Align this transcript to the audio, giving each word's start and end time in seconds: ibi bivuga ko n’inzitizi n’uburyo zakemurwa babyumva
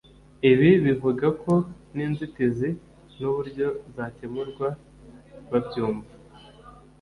ibi 0.51 0.71
bivuga 0.85 1.27
ko 1.41 1.53
n’inzitizi 1.95 2.69
n’uburyo 3.19 3.67
zakemurwa 3.95 4.67
babyumva 5.51 6.11